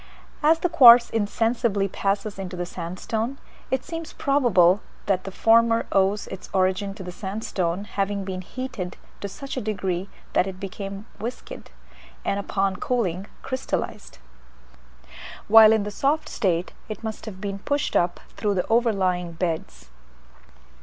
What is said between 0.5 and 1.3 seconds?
the quartz